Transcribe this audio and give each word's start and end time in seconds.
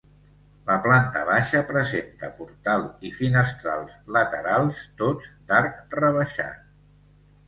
La 0.67 0.75
planta 0.85 1.19
baixa 1.25 1.59
presenta 1.71 2.29
portal 2.39 2.85
i 3.09 3.11
finestrals 3.17 3.91
laterals 4.15 4.79
tots 5.03 5.29
d'arc 5.53 5.95
rebaixat. 6.01 6.65